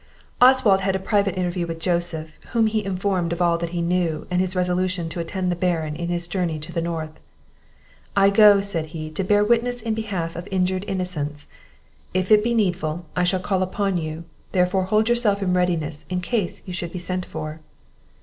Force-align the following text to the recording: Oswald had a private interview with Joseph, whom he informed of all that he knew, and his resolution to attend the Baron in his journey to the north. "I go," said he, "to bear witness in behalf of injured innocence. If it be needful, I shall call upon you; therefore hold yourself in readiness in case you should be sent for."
Oswald 0.41 0.81
had 0.81 0.95
a 0.95 0.99
private 0.99 1.37
interview 1.37 1.67
with 1.67 1.77
Joseph, 1.79 2.33
whom 2.53 2.65
he 2.65 2.83
informed 2.83 3.31
of 3.31 3.39
all 3.39 3.59
that 3.59 3.69
he 3.69 3.83
knew, 3.83 4.25
and 4.31 4.41
his 4.41 4.55
resolution 4.55 5.09
to 5.09 5.19
attend 5.19 5.51
the 5.51 5.55
Baron 5.55 5.95
in 5.95 6.07
his 6.07 6.27
journey 6.27 6.57
to 6.57 6.71
the 6.71 6.81
north. 6.81 7.11
"I 8.15 8.31
go," 8.31 8.61
said 8.61 8.87
he, 8.97 9.11
"to 9.11 9.23
bear 9.23 9.43
witness 9.43 9.79
in 9.79 9.93
behalf 9.93 10.35
of 10.35 10.47
injured 10.49 10.85
innocence. 10.87 11.45
If 12.15 12.31
it 12.31 12.43
be 12.43 12.55
needful, 12.55 13.05
I 13.15 13.23
shall 13.23 13.41
call 13.41 13.61
upon 13.61 13.97
you; 13.97 14.23
therefore 14.53 14.85
hold 14.85 15.07
yourself 15.07 15.43
in 15.43 15.53
readiness 15.53 16.07
in 16.09 16.19
case 16.21 16.63
you 16.65 16.73
should 16.73 16.91
be 16.93 16.97
sent 16.97 17.23
for." 17.23 17.59